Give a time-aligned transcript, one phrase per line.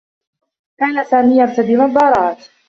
[0.77, 2.39] كان سامي يرتدي نظّارات.